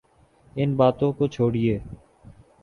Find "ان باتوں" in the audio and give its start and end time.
0.55-1.11